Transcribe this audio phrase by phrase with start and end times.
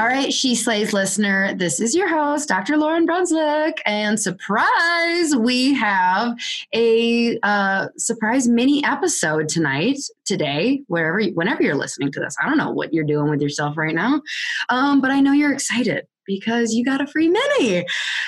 [0.00, 2.76] All right, She Slays listener, this is your host, Dr.
[2.76, 3.82] Lauryn Brunswick.
[3.84, 6.38] And surprise, we have
[6.74, 12.34] a uh, surprise mini episode tonight, today, wherever, whenever you're listening to this.
[12.42, 14.22] I don't know what you're doing with yourself right now,
[14.70, 17.84] um, but I know you're excited because you got a free mini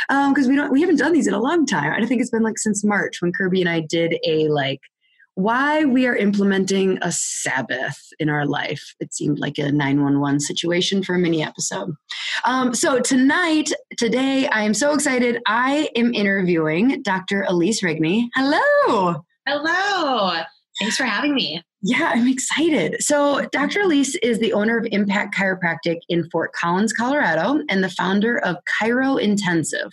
[0.08, 2.30] because um, we don't we haven't done these in a long time i think it's
[2.30, 4.80] been like since march when kirby and i did a like
[5.34, 8.94] why we are implementing a Sabbath in our life.
[9.00, 11.94] It seemed like a 911 situation for a mini episode.
[12.44, 15.40] Um, so, tonight, today, I am so excited.
[15.46, 17.44] I am interviewing Dr.
[17.48, 18.28] Elise Rigney.
[18.34, 19.24] Hello.
[19.46, 20.42] Hello.
[20.78, 21.62] Thanks for having me.
[21.84, 23.02] Yeah, I'm excited.
[23.02, 23.80] So, Dr.
[23.80, 28.56] Elise is the owner of Impact Chiropractic in Fort Collins, Colorado, and the founder of
[28.80, 29.90] Chiro Intensive,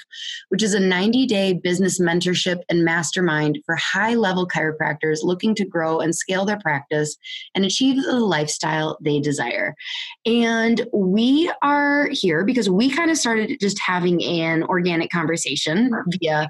[0.50, 5.66] which is a 90 day business mentorship and mastermind for high level chiropractors looking to
[5.66, 7.18] grow and scale their practice
[7.56, 9.74] and achieve the lifestyle they desire.
[10.28, 15.90] And we are here because we kind of started just having an organic conversation
[16.22, 16.50] via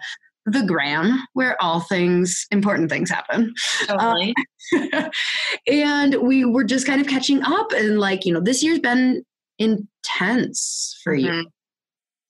[0.51, 3.53] the gram where all things important things happen
[3.87, 4.33] totally.
[4.73, 5.09] Um,
[5.67, 9.23] and we were just kind of catching up and like you know this year's been
[9.57, 11.39] intense for mm-hmm.
[11.39, 11.45] you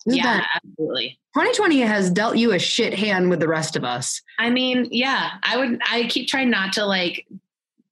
[0.06, 4.22] yeah been, absolutely 2020 has dealt you a shit hand with the rest of us
[4.40, 7.26] i mean yeah i would i keep trying not to like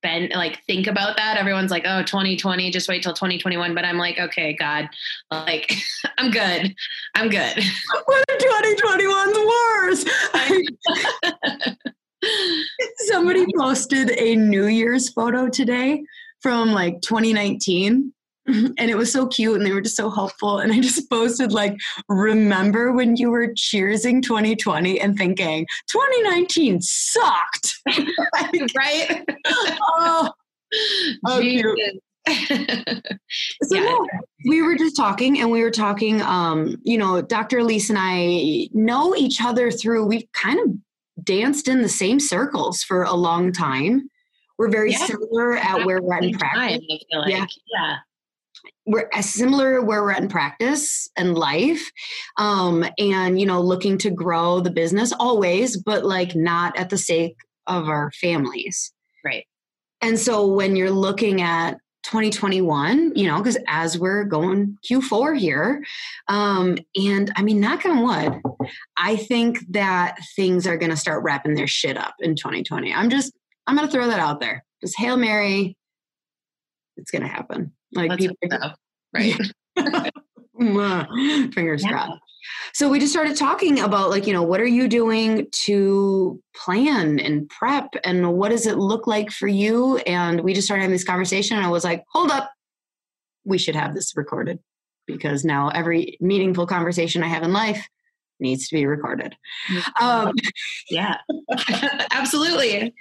[0.07, 1.38] been like think about that.
[1.38, 3.75] Everyone's like, oh, 2020, just wait till 2021.
[3.75, 4.88] But I'm like, okay, God,
[5.31, 5.73] like
[6.18, 6.73] I'm good.
[7.16, 7.57] I'm good.
[8.06, 8.40] What if
[9.19, 10.06] 2021's worse?
[13.07, 16.03] Somebody posted a New Year's photo today
[16.41, 18.13] from like 2019
[18.78, 21.52] and it was so cute and they were just so helpful and i just posted
[21.52, 21.75] like
[22.08, 27.75] remember when you were cheersing 2020 and thinking 2019 sucked
[28.78, 30.30] right oh,
[31.25, 31.80] oh cute.
[33.63, 33.81] so yeah.
[33.84, 34.07] no,
[34.50, 38.68] we were just talking and we were talking um you know dr elise and i
[38.74, 43.52] know each other through we've kind of danced in the same circles for a long
[43.52, 44.09] time
[44.57, 45.06] we're very yeah.
[45.06, 46.80] similar at where we're at in practice.
[46.80, 46.81] Time,
[47.13, 47.28] like.
[47.28, 47.46] yeah.
[47.74, 47.97] yeah
[48.88, 51.92] we're as similar where we're at in practice and life
[52.38, 56.98] um, and you know looking to grow the business always but like not at the
[56.98, 57.36] sake
[57.68, 58.94] of our families.
[59.24, 59.46] Right.
[60.02, 65.84] And so when you're looking at 2021 you know because as we're going q4 here
[66.30, 71.22] um, and i mean knock on wood i think that things are going to start
[71.22, 73.34] wrapping their shit up in 2020 i'm just
[73.66, 74.64] i'm going to throw that out there.
[74.81, 75.75] Just hail mary.
[76.96, 78.72] It's going to happen like Let's people, so.
[79.14, 79.36] right?
[81.53, 81.90] Fingers yeah.
[81.90, 82.22] crossed.
[82.74, 87.20] So we just started talking about like, you know, what are you doing to plan
[87.20, 89.98] and prep and what does it look like for you?
[90.00, 92.52] And we just started having this conversation and I was like, hold up,
[93.44, 94.59] we should have this recorded
[95.06, 97.86] because now every meaningful conversation I have in life
[98.39, 99.36] needs to be recorded.
[100.00, 100.34] Um,
[100.89, 101.18] yeah,
[102.12, 102.94] absolutely.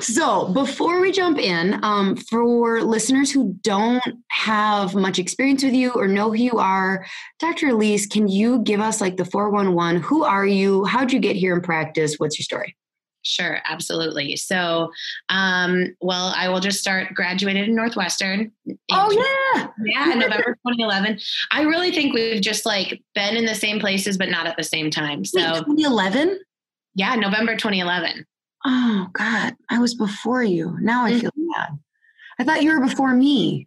[0.00, 5.92] So, before we jump in, um, for listeners who don't have much experience with you
[5.92, 7.06] or know who you are,
[7.38, 7.68] Dr.
[7.68, 10.02] Elise, can you give us like the 411?
[10.02, 10.84] Who are you?
[10.84, 12.16] How'd you get here in practice?
[12.18, 12.76] What's your story?
[13.26, 14.36] Sure, absolutely.
[14.36, 14.92] So,
[15.28, 17.12] um, well, I will just start.
[17.12, 18.52] Graduated in Northwestern.
[18.92, 19.10] oh
[19.56, 21.18] yeah, yeah, November 2011.
[21.50, 24.62] I really think we've just like been in the same places, but not at the
[24.62, 25.24] same time.
[25.24, 26.38] So 2011.
[26.94, 28.24] Yeah, November 2011.
[28.64, 30.76] Oh God, I was before you.
[30.80, 31.50] Now I feel mm-hmm.
[31.52, 31.78] bad.
[32.38, 33.66] I thought you were before me.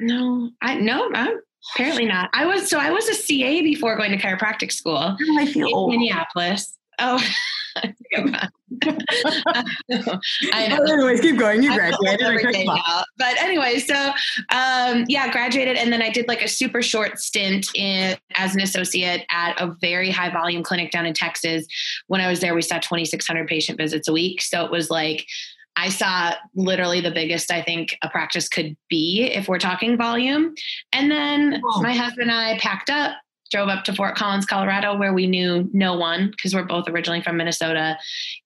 [0.00, 1.38] No, I no, I'm
[1.74, 2.30] Apparently not.
[2.32, 5.16] I was so I was a CA before going to chiropractic school.
[5.38, 5.90] I feel in old.
[5.90, 6.76] Minneapolis.
[6.98, 7.22] Oh,
[10.52, 10.78] I know.
[10.80, 11.62] Oh, anyways, keep going.
[11.62, 12.22] You graduated.
[12.22, 12.82] old every Okay, day come on.
[12.86, 13.04] now.
[13.18, 13.94] But anyway, so
[14.50, 18.60] um, yeah, graduated, and then I did like a super short stint in as an
[18.60, 21.66] associate at a very high volume clinic down in Texas.
[22.08, 24.42] When I was there, we saw 2,600 patient visits a week.
[24.42, 25.26] So it was like
[25.76, 30.54] I saw literally the biggest I think a practice could be if we're talking volume.
[30.92, 31.80] And then Wow.
[31.82, 33.12] my husband and I packed up.
[33.50, 37.22] Drove up to Fort Collins, Colorado, where we knew no one because we're both originally
[37.22, 37.96] from Minnesota.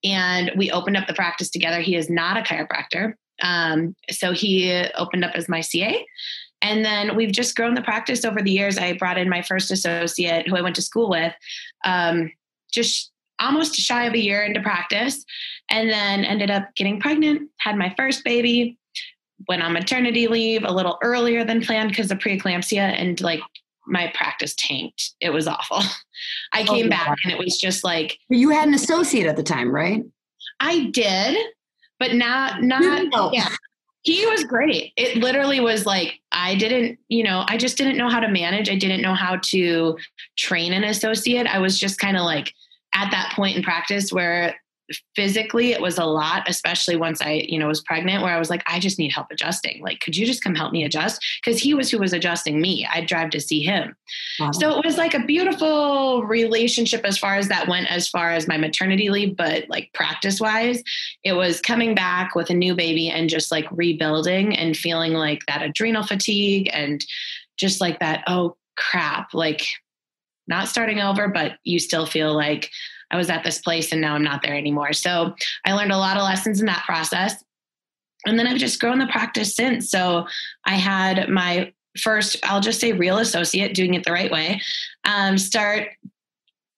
[0.05, 1.81] And we opened up the practice together.
[1.81, 3.15] He is not a chiropractor.
[3.43, 6.05] Um, so he opened up as my CA.
[6.63, 8.77] And then we've just grown the practice over the years.
[8.77, 11.33] I brought in my first associate who I went to school with,
[11.85, 12.31] um,
[12.71, 13.11] just
[13.41, 15.25] almost shy of a year into practice,
[15.71, 18.79] and then ended up getting pregnant, had my first baby,
[19.49, 23.41] went on maternity leave a little earlier than planned because of preeclampsia, and like
[23.87, 25.13] my practice tanked.
[25.21, 25.79] It was awful.
[26.53, 27.05] I Oh, came yeah.
[27.07, 30.03] back and it was just like, You had an associate at the time, right?
[30.61, 31.37] I did,
[31.99, 33.31] but not not No.
[33.33, 33.49] yeah.
[34.03, 34.93] He was great.
[34.97, 38.71] It literally was like I didn't, you know, I just didn't know how to manage.
[38.71, 39.99] I didn't know how to
[40.39, 41.47] train an associate.
[41.47, 42.53] I was just kind of like
[42.95, 44.60] at that point in practice where
[45.15, 48.51] physically it was a lot, especially once I, you know, was pregnant where I was
[48.51, 49.83] like I just need help adjusting.
[49.83, 51.25] Like could you just come help me adjust?
[51.45, 52.87] Cuz he was who was adjusting me.
[52.93, 53.95] I'd drive to see him.
[54.39, 54.53] Wow.
[54.53, 58.49] So it was like a beautiful relationship as far as that went, as far as
[58.49, 60.83] my maternity leave, but like practice wise,
[61.25, 65.41] it was coming back with a new baby and just like rebuilding and feeling like
[65.47, 67.05] that adrenal fatigue and
[67.57, 69.67] just like that, oh crap, like
[70.49, 72.71] not starting over, but you still feel like
[73.11, 74.93] I was at this place and now I'm not there anymore.
[74.93, 75.35] So
[75.65, 77.43] I learned a lot of lessons in that process.
[78.27, 79.91] And then I've just grown the practice since.
[79.91, 80.27] So
[80.67, 84.61] I had my first, I'll just say real associate doing it the right way,
[85.05, 85.89] um, start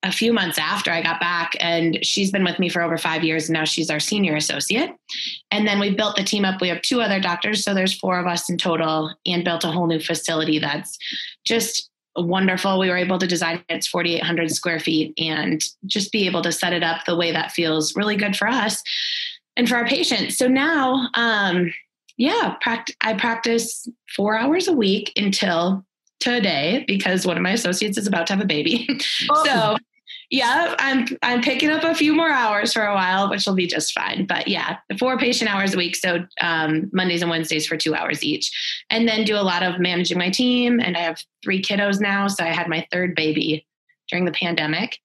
[0.04, 1.54] a few months after I got back.
[1.60, 3.48] And she's been with me for over five years.
[3.48, 4.90] And now she's our senior associate.
[5.50, 6.60] And then we built the team up.
[6.60, 7.62] We have two other doctors.
[7.62, 10.98] So there's four of us in total and built a whole new facility that's
[11.44, 12.78] just wonderful.
[12.78, 13.64] We were able to design it.
[13.68, 17.52] It's 4,800 square feet and just be able to set it up the way that
[17.52, 18.82] feels really good for us
[19.56, 20.36] and for our patients.
[20.36, 21.72] So now, um,
[22.16, 25.84] yeah, pract- I practice four hours a week until
[26.20, 28.88] today because one of my associates is about to have a baby.
[29.30, 29.44] Oh.
[29.44, 29.76] so
[30.32, 33.66] yeah, I'm I'm picking up a few more hours for a while, which will be
[33.66, 34.24] just fine.
[34.24, 38.24] But yeah, four patient hours a week, so um, Mondays and Wednesdays for two hours
[38.24, 38.50] each,
[38.88, 40.80] and then do a lot of managing my team.
[40.80, 43.66] And I have three kiddos now, so I had my third baby
[44.08, 44.98] during the pandemic,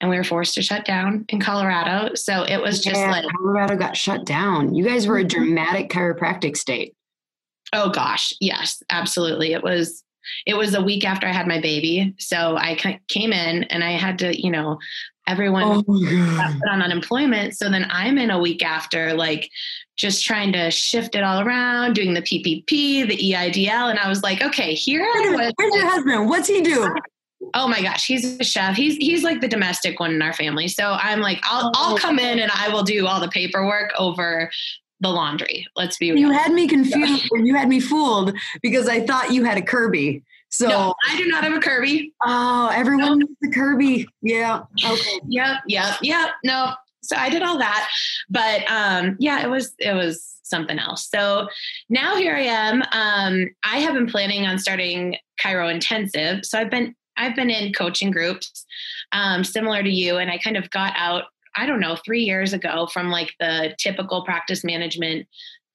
[0.00, 2.16] and we were forced to shut down in Colorado.
[2.16, 4.74] So it was just Yeah, like, Colorado got shut down.
[4.74, 6.92] You guys were a dramatic chiropractic state.
[7.72, 9.52] oh gosh, yes, absolutely.
[9.52, 10.02] It was
[10.46, 12.74] it was a week after I had my baby, so I
[13.08, 14.78] came in and I had to, you know,
[15.28, 17.56] everyone oh put on unemployment.
[17.56, 19.50] So then I'm in a week after, like
[19.96, 22.66] just trying to shift it all around, doing the PPP,
[23.08, 23.90] the EIDL.
[23.90, 25.52] And I was like, okay, here I was.
[25.56, 26.28] Where's your husband?
[26.28, 26.94] What's he do?
[27.54, 28.76] Oh my gosh, he's a chef.
[28.76, 30.68] He's he's like the domestic one in our family.
[30.68, 31.98] So I'm like, I'll I'll Oh.
[31.98, 34.50] come in and I will do all the paperwork over
[35.00, 35.66] the laundry.
[35.76, 36.20] Let's be real.
[36.20, 37.28] You had me confused.
[37.30, 40.22] or You had me fooled because I thought you had a Kirby.
[40.48, 42.12] So, no, I do not have a Kirby.
[42.24, 44.06] oh, everyone knows the Kirby.
[44.22, 44.62] Yeah.
[44.84, 45.20] Okay.
[45.28, 46.30] Yep, yep, yep.
[46.44, 46.72] No.
[47.02, 47.88] So I did all that.
[48.30, 51.08] But um yeah, it was it was something else.
[51.08, 51.48] So
[51.88, 52.82] now here I am.
[52.92, 56.44] Um I have been planning on starting Chiro intensive.
[56.44, 58.64] So I've been I've been in coaching groups
[59.12, 61.24] um similar to you and I kind of got out
[61.56, 65.26] I don't know, 3 years ago from like the typical practice management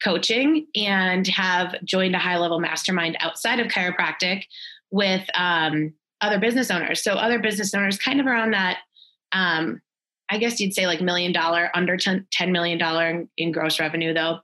[0.03, 4.43] coaching and have joined a high level mastermind outside of chiropractic
[4.89, 7.03] with um, other business owners.
[7.03, 8.79] So other business owners kind of around that,
[9.31, 9.81] um,
[10.29, 14.13] I guess you'd say like million dollar, under 10, $10 million in, in gross revenue
[14.13, 14.39] though.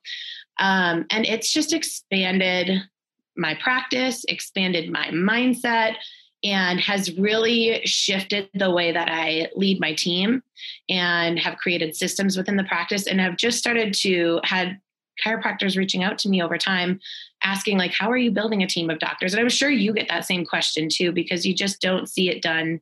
[0.59, 2.81] Um, and it's just expanded
[3.35, 5.95] my practice, expanded my mindset,
[6.47, 10.41] and has really shifted the way that I lead my team
[10.89, 14.79] and have created systems within the practice and have just started to had
[15.23, 16.99] chiropractors reaching out to me over time
[17.43, 20.07] asking like how are you building a team of doctors and i'm sure you get
[20.07, 22.79] that same question too because you just don't see it done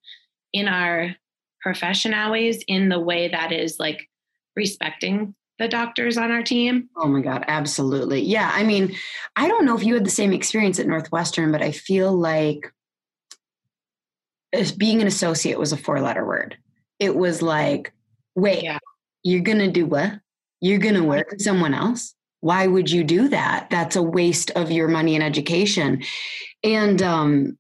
[0.51, 1.15] in our
[1.61, 4.09] profession always in the way that is like
[4.57, 8.19] respecting the doctors on our team Oh my God, absolutely.
[8.21, 8.51] Yeah.
[8.53, 8.93] I mean,
[9.37, 12.73] I don't know if you had the same experience at Northwestern, but I feel like
[14.55, 16.57] as being an associate was a four letter word.
[16.99, 17.93] It was like,
[18.35, 18.79] wait, Yeah.
[19.23, 20.13] you're going to do what?
[20.61, 22.13] You're going to work with someone else?
[22.39, 23.69] Why would you do that?
[23.69, 26.03] That's a waste of your money and education.
[26.63, 27.57] And um,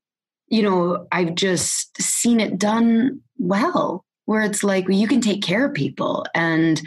[0.47, 5.41] you know, I've just seen it done well where it's like well, you can take
[5.41, 6.81] care of people and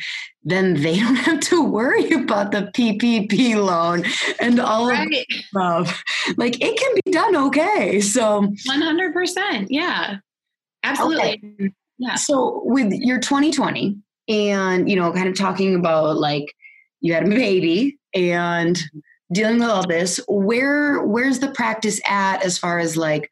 [0.44, 4.04] then they don't have to worry about the PPP loan
[4.40, 5.06] and all right.
[5.06, 6.02] of that stuff.
[6.36, 8.00] Like it can be done okay.
[8.00, 9.66] So 100%.
[9.68, 10.16] Yeah.
[10.82, 11.40] Absolutely.
[11.60, 11.72] Okay.
[11.98, 12.14] Yeah.
[12.14, 13.96] So with your 2020
[14.28, 16.54] and, you know, kind of talking about like
[17.00, 18.78] you had a baby and
[19.32, 23.28] dealing with all this, where where's the practice at as far as like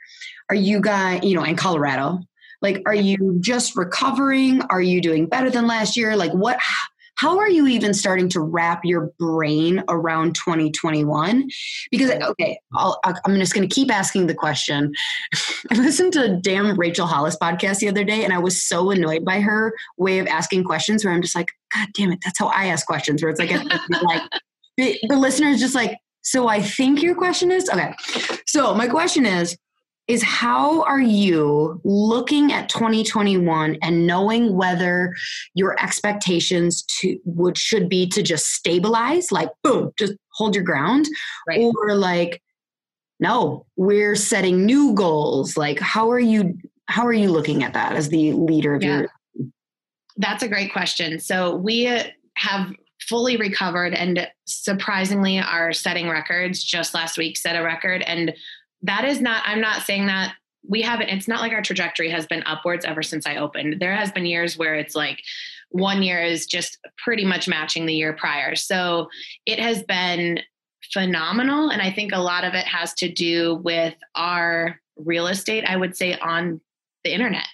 [0.48, 2.20] are you guys, you know, in Colorado?
[2.62, 4.62] Like are you just recovering?
[4.62, 6.16] Are you doing better than last year?
[6.16, 6.58] Like what
[7.16, 11.48] how are you even starting to wrap your brain around 2021
[11.90, 14.92] because okay i am just going to keep asking the question.
[15.70, 18.90] I listened to a damn rachel hollis podcast the other day and i was so
[18.90, 22.38] annoyed by her way of asking questions where i'm just like god damn it that's
[22.38, 23.50] how i ask questions where it's like
[24.02, 24.22] like
[24.76, 27.68] the, the listener is just like so i think your question is?
[27.70, 27.94] Okay.
[28.46, 29.56] So my question is
[30.08, 35.14] is how are you looking at 2021 and knowing whether
[35.54, 41.06] your expectations to would should be to just stabilize like boom just hold your ground
[41.48, 41.60] right.
[41.60, 42.42] or like
[43.18, 47.92] no we're setting new goals like how are you how are you looking at that
[47.92, 49.00] as the leader of yeah.
[49.00, 49.08] your
[50.18, 51.84] that's a great question so we
[52.36, 52.72] have
[53.08, 58.34] fully recovered and surprisingly are setting records just last week set a record and
[58.82, 60.34] that is not, I'm not saying that
[60.68, 63.80] we haven't, it's not like our trajectory has been upwards ever since I opened.
[63.80, 65.22] There has been years where it's like
[65.70, 68.56] one year is just pretty much matching the year prior.
[68.56, 69.08] So
[69.44, 70.40] it has been
[70.92, 71.70] phenomenal.
[71.70, 75.76] And I think a lot of it has to do with our real estate, I
[75.76, 76.60] would say, on
[77.04, 77.46] the internet.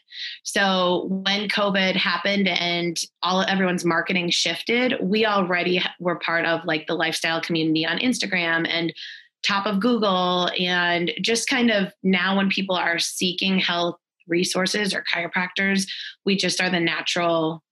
[0.45, 6.87] So when COVID happened and all everyone's marketing shifted, we already were part of like
[6.87, 8.95] the lifestyle community on Instagram and
[9.43, 13.97] top of Google and just kind of now when people are seeking health
[14.29, 15.87] resources or chiropractors,
[16.25, 17.63] we just are the natural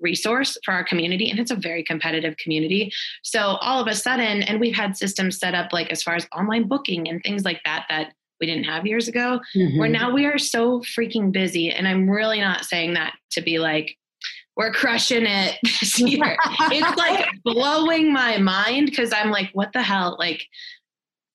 [0.00, 2.92] resource for our community and it's a very competitive community.
[3.22, 6.26] So all of a sudden and we've had systems set up like as far as
[6.36, 9.78] online booking and things like that that we didn't have years ago mm-hmm.
[9.78, 13.58] where now we are so freaking busy and i'm really not saying that to be
[13.58, 13.96] like
[14.56, 16.36] we're crushing it this year.
[16.70, 20.16] It's like blowing my mind because i'm like what the hell?
[20.18, 20.44] Like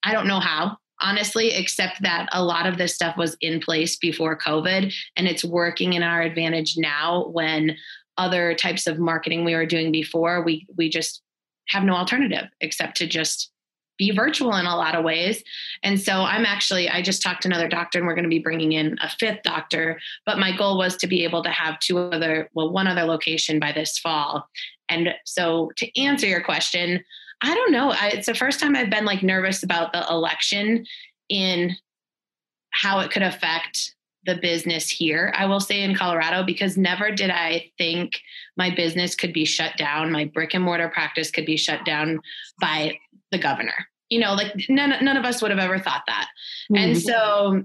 [0.04, 3.98] I don't know how, honestly, except that a lot of this stuff was in place
[3.98, 7.76] before COVID and it's working in our advantage now when
[8.18, 11.22] other types of marketing we were doing before, we we just
[11.70, 13.52] have no alternative except to just
[13.98, 15.44] be virtual in a lot of ways.
[15.84, 18.40] And so I'm actually, I just talked to another doctor and we're going to be
[18.40, 20.00] bringing in a fifth doctor.
[20.26, 23.60] But my goal was to be able to have two other, well, one other location
[23.60, 24.48] by this fall.
[24.90, 27.04] And so to answer your question,
[27.44, 27.92] I don't know.
[27.92, 30.86] I, it's the first time I've been like nervous about the election
[31.30, 31.76] in
[32.72, 33.94] how it could affect
[34.26, 35.34] the business here.
[35.36, 38.14] I will say in Colorado because never did I think
[38.56, 42.22] my business could be shut down, my brick and mortar practice could be shut down
[42.62, 42.98] by
[43.32, 43.88] the governor.
[44.10, 46.28] You know, like none none of us would have ever thought that.
[46.72, 46.76] Mm-hmm.
[46.76, 47.64] And so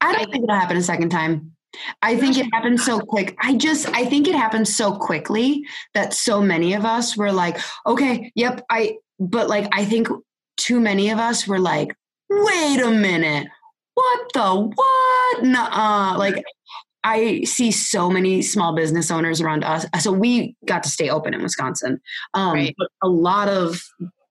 [0.00, 1.52] I don't I, think it'll happen a second time.
[2.00, 3.36] I think it happened so quick.
[3.40, 7.58] I just I think it happened so quickly that so many of us were like,
[7.86, 10.08] okay, yep, I but like I think
[10.56, 11.94] too many of us were like,
[12.28, 13.48] wait a minute,
[13.94, 15.44] what the what?
[15.44, 16.18] Nuh-uh.
[16.18, 16.42] Like
[17.04, 19.86] I see so many small business owners around us.
[20.00, 22.00] So we got to stay open in Wisconsin.
[22.34, 22.74] Um, right.
[22.76, 23.80] But a lot of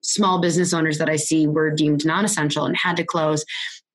[0.02, 3.46] small business owners that I see were deemed non-essential and had to close.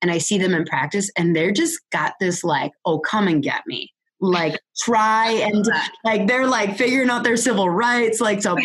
[0.00, 3.42] And I see them in practice and they're just got this like, oh, come and
[3.42, 5.66] get me like try and
[6.04, 8.56] like they're like figuring out their civil rights like so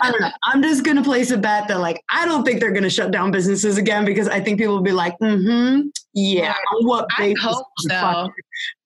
[0.00, 0.30] i don't know.
[0.44, 3.32] I'm just gonna place a bet that like i don't think they're gonna shut down
[3.32, 8.30] businesses again because i think people will be like mm-hmm yeah what i hope so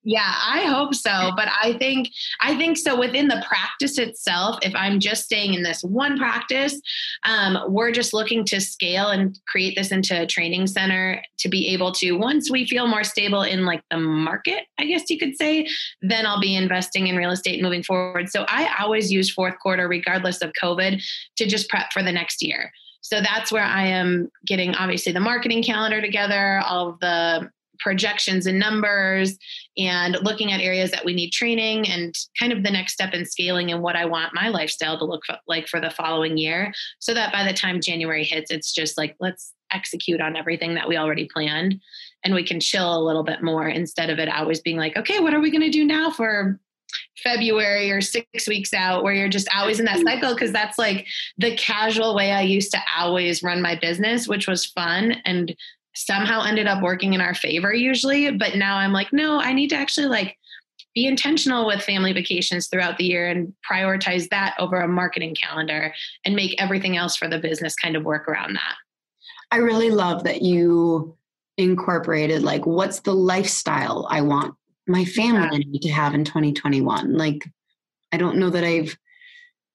[0.07, 1.33] yeah, I hope so.
[1.37, 2.11] But I think
[2.41, 6.81] I think so within the practice itself, if I'm just staying in this one practice,
[7.25, 11.67] um, we're just looking to scale and create this into a training center to be
[11.71, 15.37] able to once we feel more stable in like the market, I guess you could
[15.37, 15.67] say,
[16.03, 18.29] then I'll be investing in real estate moving forward.
[18.29, 21.03] So I always use fourth quarter, regardless of COVID,
[21.37, 22.71] to just prep for the next year.
[23.01, 28.47] So that's where I am getting obviously the marketing calendar together, all of the projections
[28.47, 29.37] and numbers
[29.76, 33.25] and looking at areas that we need training and kind of the next step in
[33.25, 37.14] scaling and what I want my lifestyle to look like for the following year so
[37.14, 40.97] that by the time January hits it's just like let's execute on everything that we
[40.97, 41.80] already planned
[42.25, 45.18] and we can chill a little bit more instead of it always being like okay
[45.18, 46.61] what are we going to do now for
[47.23, 50.09] February or six weeks out, where you're just always in that mm-hmm.
[50.09, 50.37] cycle.
[50.37, 51.06] Cause that's like
[51.38, 55.16] the casual way I used to always run my business, which was fun.
[55.25, 55.54] And
[55.97, 58.31] somehow ended up working in our favor usually.
[58.31, 60.37] But now I'm like, no, I need to actually like
[60.95, 65.93] be intentional with family vacations throughout the year and prioritize that over a marketing calendar
[66.25, 68.75] and make everything else for the business kind of work around that.
[69.50, 71.17] I really love that you
[71.59, 74.55] incorporated like what's the lifestyle I want
[74.87, 75.81] my family yeah.
[75.81, 77.17] to have in 2021.
[77.17, 77.49] Like
[78.12, 78.97] I don't know that I've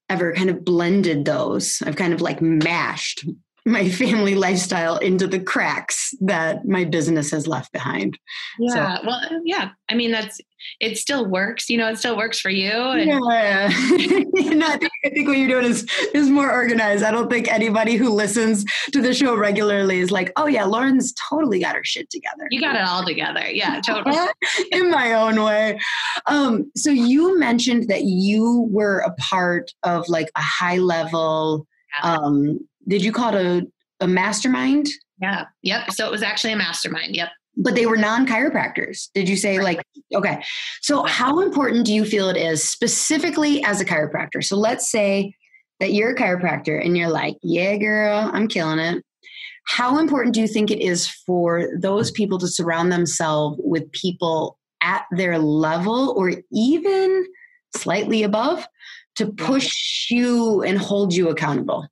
[0.10, 1.82] ever kind of blended those.
[1.86, 3.25] I've kind of like mashed
[3.65, 8.18] my family lifestyle into the cracks that my business has left behind.
[8.60, 8.98] Yeah.
[8.98, 9.70] So, well, yeah.
[9.89, 10.41] I mean, that's,
[10.80, 12.72] it still works, you know, it still works for you.
[12.72, 13.68] And- yeah.
[14.53, 17.03] no, I, think, I think what you're doing is, is more organized.
[17.03, 21.13] I don't think anybody who listens to the show regularly is like, oh yeah, Lauryn's
[21.30, 22.48] totally got her shit together.
[22.50, 23.48] You got it all together.
[23.50, 24.18] Yeah, totally.
[24.72, 25.80] In my own way.
[26.25, 31.68] Um, so you mentioned that you were a part of like a high level,
[32.03, 32.60] um,
[32.91, 34.88] did you call it a, a mastermind?
[35.21, 35.45] Yeah.
[35.63, 35.91] Yep.
[35.91, 37.15] So it was actually a mastermind.
[37.15, 37.29] Yep.
[37.55, 39.10] But they were non chiropractors.
[39.13, 39.81] Did you say like,
[40.13, 40.43] okay.
[40.81, 44.43] So how important do you feel it is specifically as a chiropractor?
[44.43, 45.33] So let's say
[45.79, 49.03] that you're a chiropractor and you're like, yeah, girl, I'm killing it.
[49.65, 54.57] How important do you think it is for those people to surround themselves with people
[54.83, 57.25] at their level or even
[57.75, 58.67] slightly above
[59.15, 61.88] to push you and hold you accountable?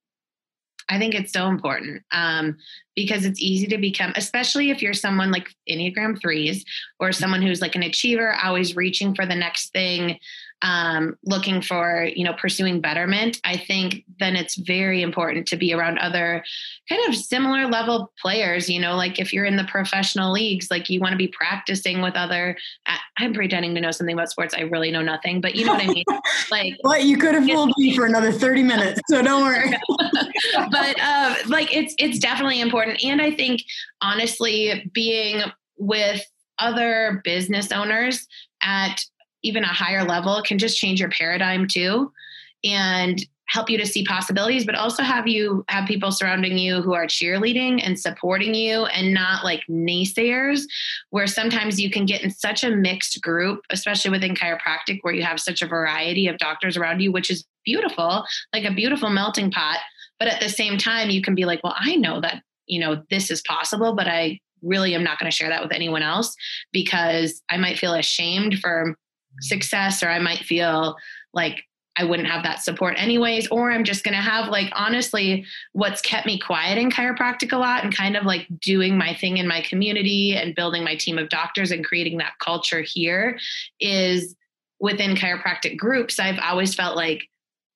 [0.90, 2.58] I think it's so important um,
[2.96, 6.66] because it's easy to become, especially if you're someone like Enneagram threes
[7.00, 10.20] or someone who's like an achiever, always reaching for the next thing,
[10.62, 13.40] um, looking for, you know, pursuing betterment.
[13.46, 16.44] I think then it's very important to be around other
[16.90, 18.70] kind of similar level players.
[18.70, 22.02] You know, like if you're in the professional leagues, like you want to be practicing
[22.02, 22.58] with other.
[23.18, 24.54] I'm pretending to know something about sports.
[24.54, 26.06] I really know nothing, but you know what I mean.
[26.52, 29.70] Like, well, you could have fooled me for another 30 minutes, so don't worry.
[30.72, 33.62] but uh, like, it's it's definitely important, and I think
[34.02, 35.42] honestly, being
[35.78, 36.24] with
[36.58, 38.26] other business owners
[38.64, 39.00] at
[39.44, 42.12] even a higher level can just change your paradigm too
[42.64, 46.94] and help you to see possibilities but also have you have people surrounding you who
[46.94, 50.62] are cheerleading and supporting you and not like naysayers
[51.10, 55.24] where sometimes you can get in such a mixed group especially within chiropractic where you
[55.24, 58.24] have such a variety of doctors around you which is beautiful
[58.54, 59.78] like a beautiful melting pot.
[60.18, 63.04] But at the same time you can be like well i know that you know
[63.10, 66.36] this is possible but i really am not going to share that with anyone else
[66.74, 68.96] because i might feel ashamed for
[69.42, 70.96] success or I might feel
[71.34, 71.64] like
[71.98, 76.02] I wouldn't have that support anyways, or I'm just going to have like honestly what's
[76.02, 79.48] kept me quiet in chiropractic a lot and kind of like doing my thing in
[79.48, 83.38] my community and building my team of doctors and creating that culture here
[83.82, 84.34] is
[84.80, 86.20] within chiropractic groups.
[86.20, 87.28] I've always felt like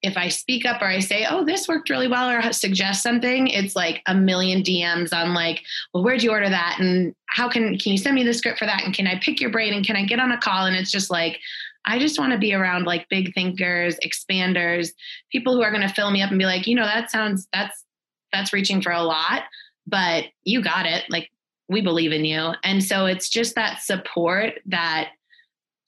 [0.03, 3.47] if I speak up or I say, oh, this worked really well or suggest something,
[3.47, 5.63] it's like a million DMs on like,
[5.93, 6.77] well, where'd you order that?
[6.79, 8.83] And how can, can you send me the script for that?
[8.83, 9.73] And can I pick your brain?
[9.73, 10.65] And can I get on a call?
[10.65, 11.39] And it's just like,
[11.85, 14.89] I just want to be around like big thinkers, expanders,
[15.31, 17.47] people who are going to fill me up and be like, you know, that sounds,
[17.53, 17.85] that's,
[18.33, 19.43] that's reaching for a lot,
[19.87, 21.05] but you got it.
[21.09, 21.29] Like
[21.69, 22.51] we believe in you.
[22.63, 25.11] And so it's just that support that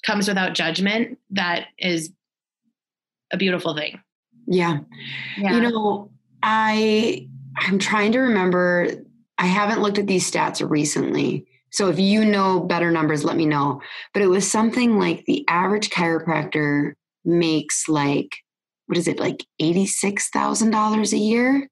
[0.06, 2.12] comes without judgment that is
[3.32, 4.00] a beautiful thing.
[4.48, 4.80] Yeah.
[5.38, 5.54] yeah.
[5.54, 6.12] You know,
[6.44, 7.28] I
[7.58, 8.90] I'm trying to remember
[9.38, 11.46] I haven't looked at these stats recently.
[11.72, 13.82] So if you know better numbers, let me know.
[14.14, 16.94] But it was something like the average chiropractor
[17.26, 18.30] makes like
[18.88, 21.68] what is it like $86,000 a year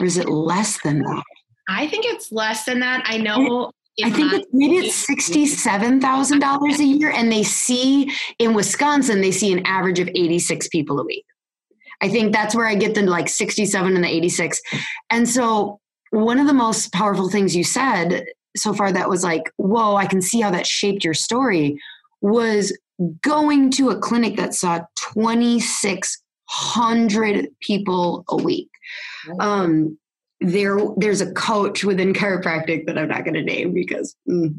[0.00, 1.24] or is it less than that?
[1.68, 3.02] I think it's less than that.
[3.04, 3.70] I know
[4.02, 9.20] I think it's, maybe it's sixty-seven thousand dollars a year, and they see in Wisconsin
[9.20, 11.24] they see an average of eighty-six people a week.
[12.00, 14.60] I think that's where I get the like 67 and the 86.
[15.10, 15.80] And so
[16.10, 20.06] one of the most powerful things you said so far that was like, whoa, I
[20.06, 21.80] can see how that shaped your story
[22.20, 22.76] was
[23.22, 24.80] going to a clinic that saw
[25.14, 28.68] 2,600 people a week.
[29.38, 29.98] Um,
[30.40, 34.58] there there's a coach within chiropractic that I'm not going to name because mm,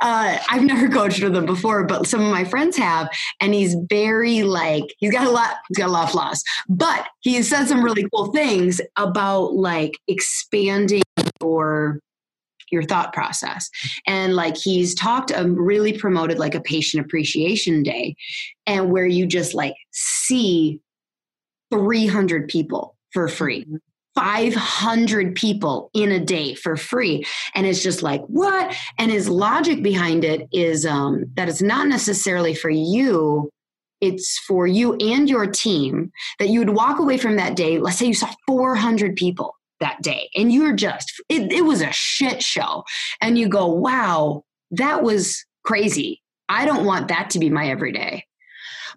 [0.00, 3.08] uh, I've never coached with him before, but some of my friends have,
[3.40, 7.06] and he's very like he's got a lot he's got a lot of flaws, but
[7.20, 11.02] he said some really cool things about like expanding
[11.42, 12.00] your
[12.70, 13.68] your thought process.
[14.06, 18.16] And like he's talked um, really promoted like a patient appreciation day
[18.66, 20.80] and where you just like see
[21.70, 23.64] 300 people for free.
[23.64, 23.76] Mm-hmm.
[24.14, 27.24] 500 people in a day for free.
[27.54, 28.74] And it's just like what?
[28.98, 33.50] And his logic behind it is um, that it's not necessarily for you.
[34.00, 37.78] It's for you and your team that you would walk away from that day.
[37.78, 41.92] Let's say you saw 400 people that day and you're just it, it was a
[41.92, 42.84] shit show.
[43.20, 46.22] And you go wow that was crazy.
[46.48, 48.26] I don't want that to be my everyday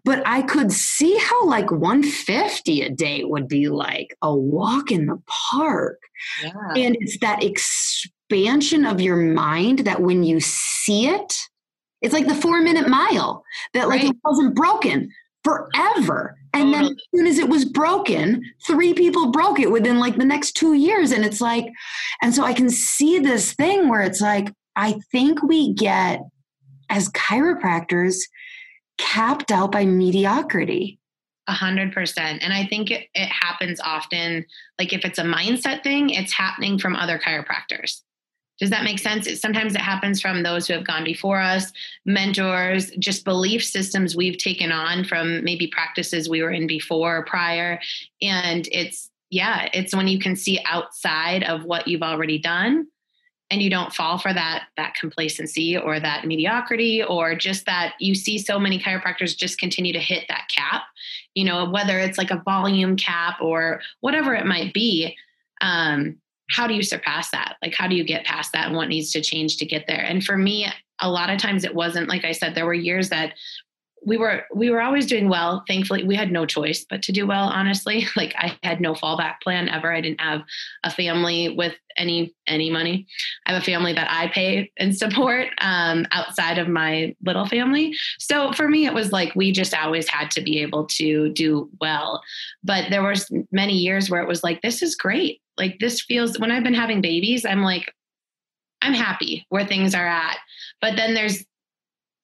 [0.05, 5.07] but i could see how like 150 a day would be like a walk in
[5.07, 5.99] the park
[6.41, 6.51] yeah.
[6.75, 11.33] and it's that expansion of your mind that when you see it
[12.01, 14.11] it's like the four minute mile that like right.
[14.11, 15.09] it wasn't broken
[15.45, 16.35] forever.
[16.53, 20.25] And then as soon as it was broken, three people broke it within like the
[20.25, 21.11] next two years.
[21.11, 21.67] And it's like,
[22.21, 26.21] and so I can see this thing where it's like, I think we get
[26.89, 28.15] as chiropractors
[28.97, 30.99] capped out by mediocrity.
[31.47, 32.41] A hundred percent.
[32.41, 34.45] And I think it, it happens often.
[34.79, 38.01] Like if it's a mindset thing, it's happening from other chiropractors.
[38.59, 39.27] Does that make sense?
[39.27, 41.71] It, sometimes it happens from those who have gone before us,
[42.05, 47.25] mentors, just belief systems we've taken on from maybe practices we were in before or
[47.25, 47.79] prior.
[48.21, 52.87] And it's, yeah, it's when you can see outside of what you've already done
[53.51, 58.15] and you don't fall for that that complacency or that mediocrity or just that you
[58.15, 60.83] see so many chiropractors just continue to hit that cap
[61.35, 65.15] you know whether it's like a volume cap or whatever it might be
[65.61, 66.17] um,
[66.49, 67.55] how do you surpass that?
[67.61, 70.03] Like, how do you get past that and what needs to change to get there?
[70.03, 70.67] And for me,
[71.01, 73.33] a lot of times it wasn't, like I said, there were years that
[74.05, 75.63] we were we were always doing well.
[75.67, 78.05] Thankfully we had no choice but to do well honestly.
[78.15, 79.93] Like i had no fallback plan ever.
[79.93, 80.43] I didn't have
[80.83, 83.07] a family with any any money.
[83.45, 87.93] I have a family that i pay and support um, outside of my little family.
[88.19, 91.69] So for me it was like we just always had to be able to do
[91.81, 92.21] well.
[92.63, 95.41] But there was many years where it was like this is great.
[95.57, 97.93] Like this feels when I've been having babies, I'm like,
[98.81, 100.37] I'm happy where things are at.
[100.81, 101.43] But then there's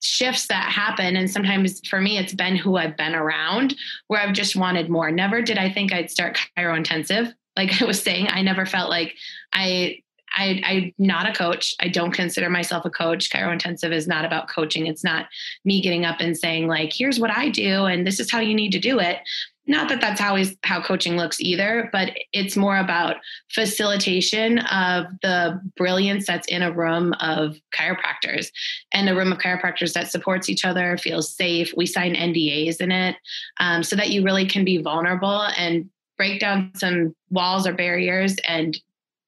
[0.02, 1.16] shifts that happen.
[1.16, 3.74] And sometimes for me, it's been who I've been around
[4.08, 5.10] where I've just wanted more.
[5.10, 7.32] Never did I think I'd start chiro intensive.
[7.56, 9.14] Like I was saying, I never felt like
[9.52, 10.01] I
[10.34, 11.74] I, I'm not a coach.
[11.80, 13.30] I don't consider myself a coach.
[13.30, 14.86] Chiro Intensive is not about coaching.
[14.86, 15.26] It's not
[15.64, 18.54] me getting up and saying like, "Here's what I do, and this is how you
[18.54, 19.18] need to do it."
[19.66, 23.16] not that that's how is how coaching looks either but it's more about
[23.50, 28.50] facilitation of the brilliance that's in a room of chiropractors
[28.92, 32.90] and a room of chiropractors that supports each other feels safe we sign ndas in
[32.90, 33.16] it
[33.60, 38.36] um, so that you really can be vulnerable and break down some walls or barriers
[38.46, 38.78] and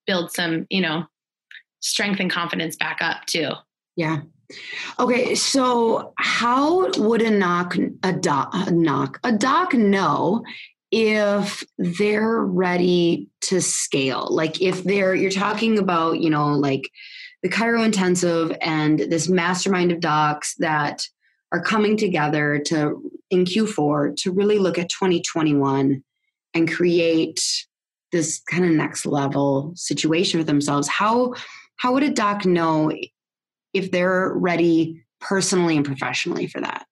[0.06, 1.04] build some you know
[1.80, 3.50] strength and confidence back up too
[3.96, 4.20] yeah
[4.98, 10.44] Okay, so how would a knock a doc a knock a doc know
[10.90, 14.28] if they're ready to scale?
[14.30, 16.90] Like if they're you're talking about, you know, like
[17.42, 21.06] the Chiro Intensive and this mastermind of docs that
[21.52, 26.02] are coming together to in Q4 to really look at 2021
[26.52, 27.66] and create
[28.14, 30.87] this kind of next level situation for themselves.
[30.87, 31.35] How
[31.77, 32.92] how would a doc know
[33.72, 36.87] if they're ready personally and professionally for that?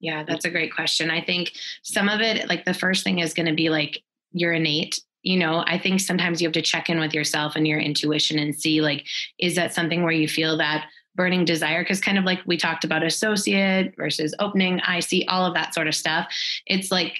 [0.00, 1.10] Yeah, that's a great question.
[1.10, 4.54] I think some of it, like the first thing is going to be like your
[4.54, 5.02] innate.
[5.22, 8.38] You know, I think sometimes you have to check in with yourself and your intuition
[8.38, 9.06] and see, like,
[9.38, 11.82] is that something where you feel that burning desire?
[11.82, 15.74] Because, kind of like we talked about associate versus opening, I see all of that
[15.74, 16.34] sort of stuff.
[16.64, 17.18] It's like,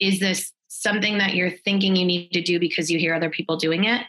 [0.00, 0.50] is this
[0.82, 4.02] something that you're thinking you need to do because you hear other people doing it?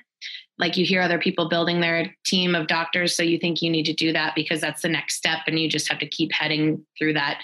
[0.57, 3.85] like you hear other people building their team of doctors so you think you need
[3.85, 6.81] to do that because that's the next step and you just have to keep heading
[6.97, 7.41] through that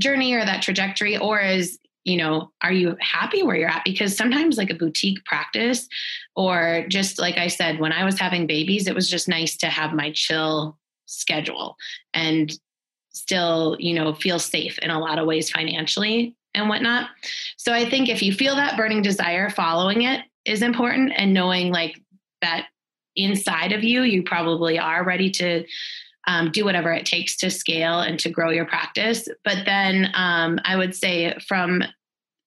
[0.00, 1.16] journey or that trajectory.
[1.16, 3.84] Or is you know are you happy where you're at?
[3.84, 5.86] Because sometimes like a boutique practice
[6.36, 9.66] or just like i said when i was having babies it was just nice to
[9.66, 11.76] have my chill schedule
[12.14, 12.58] and
[13.10, 17.10] still you know feel safe in a lot of ways financially and whatnot
[17.56, 21.72] so i think if you feel that burning desire following it is important and knowing
[21.72, 22.00] like
[22.42, 22.66] that
[23.16, 25.64] inside of you, you probably are ready to
[26.26, 29.28] um, do whatever it takes to scale and to grow your practice.
[29.44, 31.82] But then um, I would say, from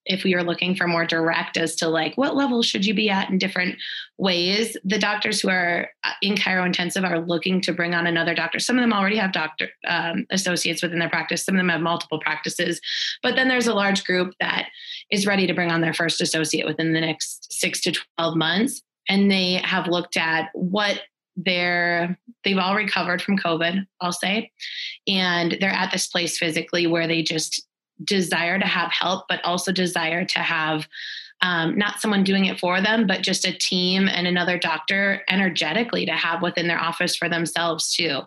[0.05, 3.09] if we are looking for more direct as to like what level should you be
[3.09, 3.77] at in different
[4.17, 8.35] ways, the doctors who are uh, in chiro intensive are looking to bring on another
[8.35, 8.59] doctor.
[8.59, 11.45] Some of them already have doctor um, associates within their practice.
[11.45, 12.81] Some of them have multiple practices.
[13.21, 14.67] But then there's a large group that
[15.09, 18.81] is ready to bring on their first associate within the next six to 12 months
[19.09, 21.01] and they have looked at what
[21.35, 24.51] they're they've all recovered from covid i'll say
[25.07, 27.65] and they're at this place physically where they just
[28.03, 30.87] desire to have help but also desire to have
[31.41, 36.05] um, not someone doing it for them but just a team and another doctor energetically
[36.05, 38.21] to have within their office for themselves too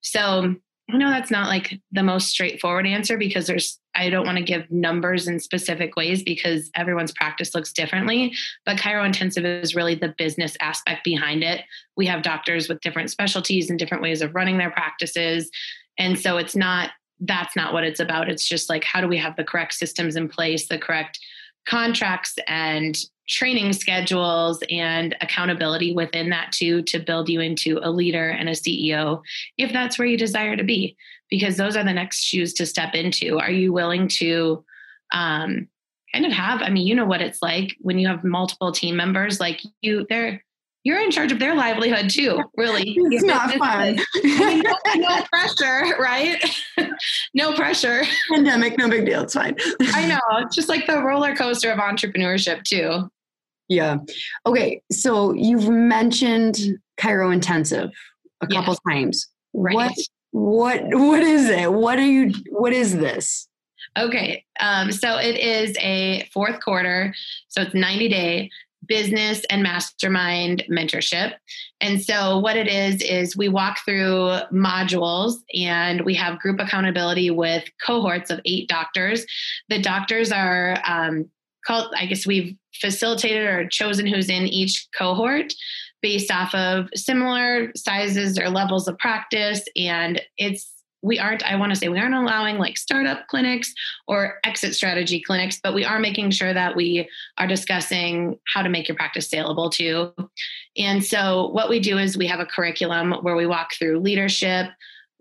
[0.00, 0.54] so
[0.92, 4.44] I know that's not like the most straightforward answer because there's, I don't want to
[4.44, 8.32] give numbers in specific ways because everyone's practice looks differently.
[8.64, 11.64] But Chiro Intensive is really the business aspect behind it.
[11.96, 15.50] We have doctors with different specialties and different ways of running their practices.
[15.98, 18.28] And so it's not, that's not what it's about.
[18.28, 21.18] It's just like, how do we have the correct systems in place, the correct
[21.66, 22.96] contracts and
[23.28, 28.52] training schedules and accountability within that too to build you into a leader and a
[28.52, 29.20] CEO
[29.56, 30.96] if that's where you desire to be
[31.28, 34.64] because those are the next shoes to step into are you willing to
[35.12, 35.68] um,
[36.12, 38.96] kind of have i mean you know what it's like when you have multiple team
[38.96, 40.42] members like you they're
[40.84, 42.96] you're in charge of their livelihood too, really.
[43.10, 43.98] It's not fun.
[44.24, 46.42] no, no, pressure, right?
[47.34, 48.02] no pressure.
[48.30, 49.22] Pandemic, no big deal.
[49.22, 49.56] It's fine.
[49.94, 50.20] I know.
[50.38, 53.10] It's just like the roller coaster of entrepreneurship too.
[53.68, 53.98] Yeah.
[54.46, 54.82] Okay.
[54.90, 56.58] So you've mentioned
[56.98, 57.90] Chiro Intensive
[58.40, 59.28] a couple times.
[59.52, 59.74] Right.
[59.74, 59.92] What
[60.32, 61.72] what what is it?
[61.72, 63.48] What are you what is this?
[63.98, 64.44] Okay.
[64.60, 67.14] Um, so it is a fourth quarter.
[67.48, 68.50] So it's 90 day
[68.86, 71.34] business and mastermind mentorship.
[71.80, 77.30] And so, what it is, is we walk through modules and we have group accountability
[77.30, 79.24] with cohorts of eight doctors.
[79.68, 81.30] The doctors are um,
[81.66, 85.52] called, I guess we've facilitated or chosen who's in each cohort
[86.02, 89.62] based off of similar sizes or levels of practice.
[89.76, 93.72] And it's we aren't i want to say we aren't allowing like startup clinics
[94.06, 97.08] or exit strategy clinics but we are making sure that we
[97.38, 100.12] are discussing how to make your practice saleable too.
[100.76, 104.68] And so what we do is we have a curriculum where we walk through leadership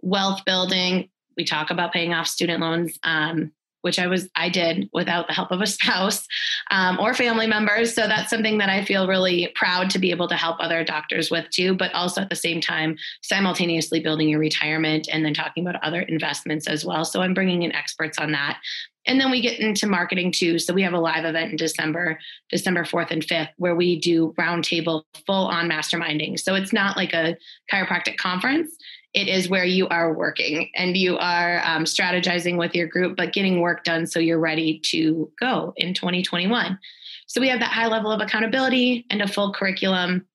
[0.02, 4.90] wealth building we talk about paying off student loans um, which I was I did
[4.94, 6.28] without the help of a spouse
[6.72, 7.94] um, or family members.
[7.94, 11.32] So that's something that I feel really proud to be able to help other doctors
[11.32, 11.76] with too.
[11.76, 16.02] But also at the same time, simultaneously building your retirement and then talking about other
[16.02, 17.06] investments as well.
[17.06, 18.60] So I'm bringing in experts on that.
[19.06, 20.60] And then we get into marketing too.
[20.60, 24.36] So we have a live event in December, December 4th and 5th, where we do
[24.38, 26.40] roundtable full on masterminding.
[26.40, 27.36] So it's not like a
[27.72, 28.76] chiropractic conference
[29.14, 33.34] it is where you are working and you are um, strategizing with your group, but
[33.34, 36.78] getting work done so you're ready to go in 2021.
[37.26, 40.28] So we have that high level of accountability and a full curriculum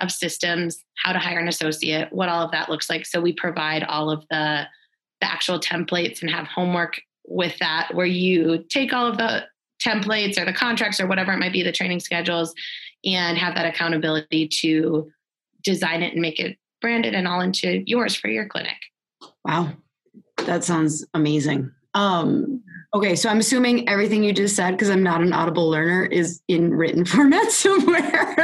[0.00, 3.06] of systems, how to hire an associate, what all of that looks like.
[3.06, 4.66] So we provide all of the,
[5.20, 9.44] the actual templates and have homework with that where you take all of the
[9.80, 12.54] templates or the contracts or whatever it might be, the training schedules,
[13.04, 15.10] and have that accountability to
[15.62, 18.76] design it and make it branded and all into yours for your clinic.
[19.44, 19.72] Wow.
[20.46, 21.70] That sounds amazing.
[21.94, 22.62] Um,
[22.94, 26.40] okay, so I'm assuming everything you just said, because I'm not an audible learner, is
[26.48, 28.36] in written format somewhere.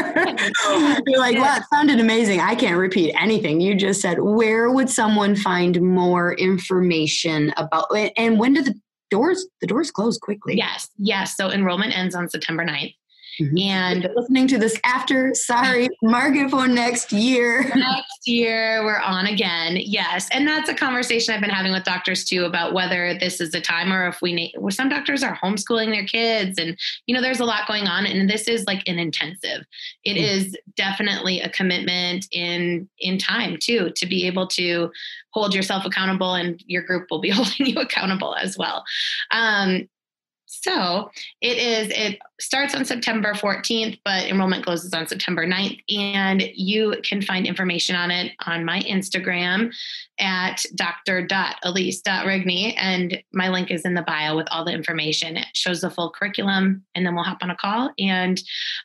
[1.07, 2.41] You're like, wow, it sounded amazing.
[2.41, 4.21] I can't repeat anything you just said.
[4.21, 8.13] Where would someone find more information about it?
[8.17, 8.75] And when do the
[9.11, 10.57] doors the doors close quickly?
[10.57, 11.37] Yes, yes.
[11.37, 12.95] So enrollment ends on September 9th.
[13.41, 13.59] Mm-hmm.
[13.59, 17.63] And listening to this after, sorry, market for next year.
[17.75, 19.77] next year, we're on again.
[19.79, 20.29] Yes.
[20.31, 23.61] And that's a conversation I've been having with doctors too about whether this is the
[23.61, 26.59] time or if we need, well, some doctors are homeschooling their kids.
[26.59, 28.07] And, you know, there's a lot going on.
[28.07, 29.65] And this is like an intensive.
[30.05, 30.25] It mm-hmm.
[30.25, 34.91] is definitely a commitment in in time too, to be able to
[35.31, 38.85] hold yourself accountable and your group will be holding you accountable as well.
[39.31, 39.89] Um,
[40.47, 45.81] so it is, it starts on September 14th, but enrollment closes on September 9th.
[45.89, 49.73] And you can find information on it on my Instagram
[50.19, 52.75] at dr.elise.rigney.
[52.79, 55.37] And my link is in the bio with all the information.
[55.37, 57.91] It shows the full curriculum, and then we'll hop on a call.
[57.99, 58.41] And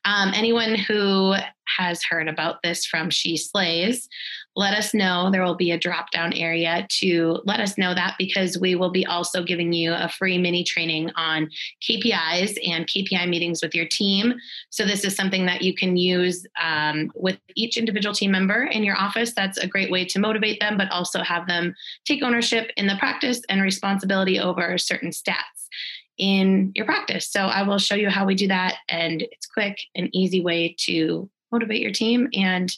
[0.06, 1.36] um, anyone who
[1.78, 4.08] has heard about this from She Slays,
[4.56, 5.30] let us know.
[5.32, 8.92] There will be a drop down area to let us know that because we will
[8.92, 11.50] be also giving you a free mini training on
[11.82, 14.34] KPIs and KPI meetings with your team.
[14.70, 18.84] So, this is something that you can use um, with each individual team member in
[18.84, 19.34] your office.
[19.34, 21.74] That's a great way to motivate them, but also have them
[22.06, 25.70] take ownership in the practice and responsibility over certain stats
[26.18, 27.30] in your practice.
[27.30, 28.76] So, I will show you how we do that.
[28.90, 32.72] And it's quick and easy way to motivate your team and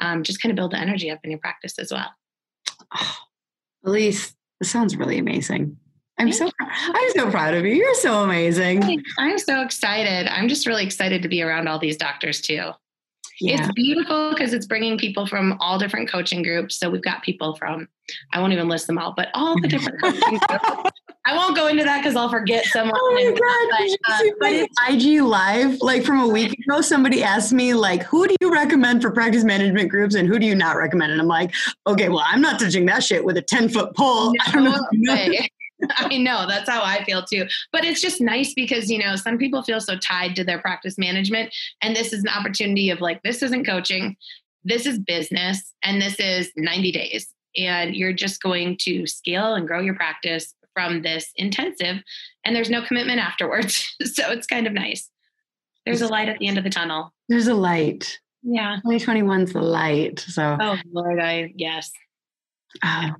[0.00, 2.10] um, just kind of build the energy up in your practice as well.
[2.94, 3.16] Oh,
[3.84, 5.76] Elise, this sounds really amazing.
[6.18, 7.74] I'm so I'm so proud of you.
[7.74, 9.04] You're so amazing.
[9.18, 10.26] I'm so excited.
[10.26, 12.72] I'm just really excited to be around all these doctors too.
[13.40, 13.60] Yeah.
[13.60, 16.78] it's beautiful because it's bringing people from all different coaching groups.
[16.78, 17.88] So we've got people from,
[18.32, 20.90] I won't even list them all, but all the different coaching groups.
[21.26, 22.98] I won't go into that because I'll forget someone.
[22.98, 23.98] Oh my god!
[24.06, 25.78] But, uh, but it's IG live.
[25.82, 29.44] Like from a week ago, somebody asked me like, "Who do you recommend for practice
[29.44, 31.52] management groups, and who do you not recommend?" And I'm like,
[31.86, 34.64] "Okay, well, I'm not touching that shit with a ten foot pole." No I don't
[34.64, 35.28] know.
[35.96, 37.46] I know that's how I feel too.
[37.72, 40.98] But it's just nice because, you know, some people feel so tied to their practice
[40.98, 41.54] management.
[41.82, 44.16] And this is an opportunity of like, this isn't coaching,
[44.64, 47.32] this is business, and this is 90 days.
[47.56, 51.96] And you're just going to scale and grow your practice from this intensive.
[52.44, 53.94] And there's no commitment afterwards.
[54.02, 55.10] so it's kind of nice.
[55.86, 57.14] There's a light at the end of the tunnel.
[57.28, 58.18] There's a light.
[58.42, 58.78] Yeah.
[58.84, 60.20] 2021's the light.
[60.20, 61.90] So, oh, Lord, I, yes.
[62.82, 63.10] Uh,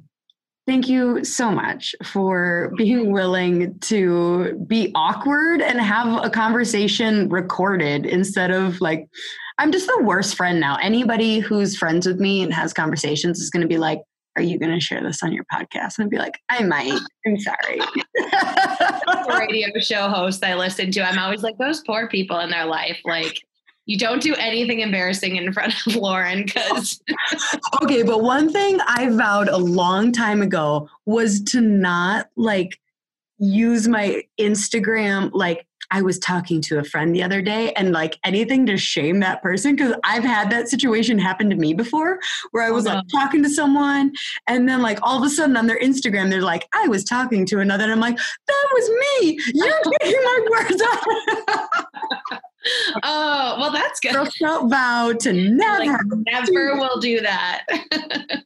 [0.69, 8.05] Thank you so much for being willing to be awkward and have a conversation recorded
[8.05, 9.09] instead of like,
[9.57, 10.77] I'm just the worst friend now.
[10.83, 14.03] Anybody who's friends with me and has conversations is going to be like,
[14.37, 15.97] Are you going to share this on your podcast?
[15.97, 17.01] And I'd be like, I might.
[17.27, 17.81] I'm sorry.
[19.39, 23.01] radio show host I listen to, I'm always like, Those poor people in their life.
[23.07, 23.41] Like,
[23.89, 27.03] you don't do anything embarrassing in front of Lauryn because.
[27.83, 32.79] okay, but one thing I vowed a long time ago was to not like
[33.39, 38.19] use my Instagram like I was talking to a friend the other day and like
[38.25, 42.19] anything to shame that person because I've had that situation happen to me before
[42.51, 42.97] where I was oh, no.
[42.97, 43.25] like uh-huh.
[43.25, 44.13] talking to someone
[44.49, 47.47] and then like all of a sudden on their Instagram they're like I was talking
[47.47, 48.91] to another and I'm like that was
[49.23, 52.41] me you're getting my words out
[53.03, 54.13] oh, well, that's good.
[54.13, 57.65] Girl vow to never, like, never will do that.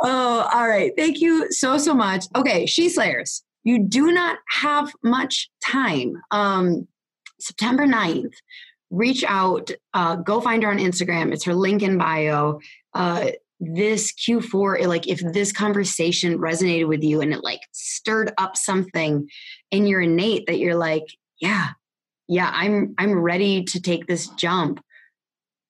[0.00, 0.92] oh, all right.
[0.96, 2.26] Thank you so, so much.
[2.36, 6.14] Okay, She Slayers, you do not have much time.
[6.30, 6.86] Um,
[7.40, 8.34] September 9th,
[8.90, 11.32] reach out, uh, go find her on Instagram.
[11.32, 12.60] It's her link in bio.
[12.94, 13.30] Uh,
[13.60, 19.28] this Q4, like if this conversation resonated with you and it like stirred up something
[19.70, 21.04] in your innate that you're like,
[21.40, 21.70] yeah,
[22.28, 24.82] yeah i'm i'm ready to take this jump.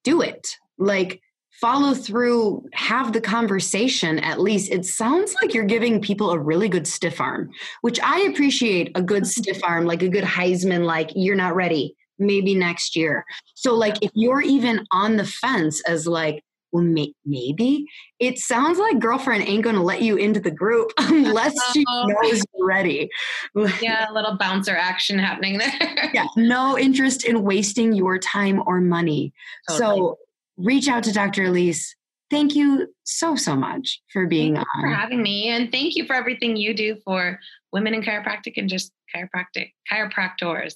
[0.03, 0.55] Do it.
[0.77, 1.21] Like
[1.59, 4.71] follow through have the conversation at least.
[4.71, 7.49] It sounds like you're giving people a really good stiff arm
[7.81, 9.41] which i appreciate a good mm-hmm.
[9.41, 11.95] stiff arm like a good heisman like you're not ready.
[12.21, 13.23] Maybe next year.
[13.55, 17.85] So like if you're even on the fence as like well, may- maybe
[18.19, 22.05] it sounds like girlfriend ain't going to let you into the group unless she oh.
[22.07, 23.09] knows you're ready.
[23.81, 26.09] yeah, a little bouncer action happening there.
[26.13, 29.33] yeah, no interest in wasting your time or money.
[29.69, 29.99] Totally.
[29.99, 30.17] So
[30.57, 31.45] reach out to Dr.
[31.45, 31.95] Elise.
[32.29, 34.65] Thank you so, so much for being on.
[34.81, 35.47] For having me.
[35.47, 37.39] And thank you for everything you do for
[37.73, 40.75] women in chiropractic and just chiropractic chiropractors.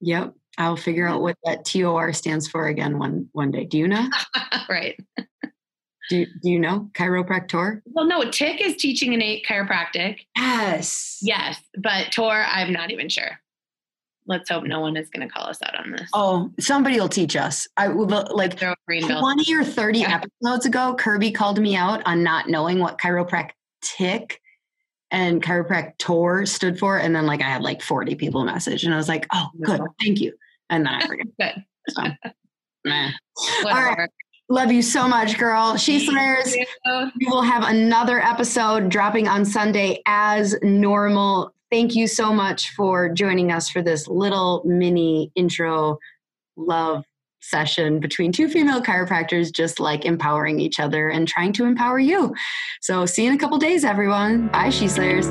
[0.00, 0.34] Yep.
[0.58, 3.64] I'll figure out what that TOR stands for again one one day.
[3.64, 4.08] Do you know?
[4.68, 4.98] right.
[6.10, 7.80] Do, do you know chiropractor?
[7.86, 10.20] Well, no, Tick is teaching innate chiropractic.
[10.36, 11.18] Yes.
[11.22, 11.60] Yes.
[11.78, 13.38] But TOR, I'm not even sure.
[14.26, 16.08] Let's hope no one is going to call us out on this.
[16.14, 17.66] Oh, somebody will teach us.
[17.76, 20.20] I will like 20 or 30 yeah.
[20.22, 23.50] episodes ago, Kirby called me out on not knowing what chiropractic
[25.10, 26.98] and chiropractor stood for.
[26.98, 29.80] And then like I had like 40 people message and I was like, oh, good.
[30.00, 30.32] Thank you
[30.70, 31.26] and then I forget.
[31.40, 31.64] Good.
[31.88, 32.02] So,
[32.84, 33.10] nah.
[33.66, 34.10] All right.
[34.54, 35.76] Love you so much, girl.
[35.76, 36.54] She Slayers.
[37.18, 41.52] We will have another episode dropping on Sunday as normal.
[41.72, 45.98] Thank you so much for joining us for this little mini intro
[46.56, 47.04] love
[47.40, 52.32] session between two female chiropractors, just like empowering each other and trying to empower you.
[52.80, 54.46] So, see you in a couple days, everyone.
[54.50, 55.30] Bye, She Slayers.